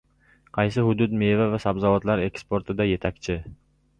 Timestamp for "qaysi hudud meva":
0.57-1.45